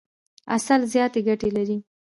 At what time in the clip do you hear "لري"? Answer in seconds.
1.57-1.77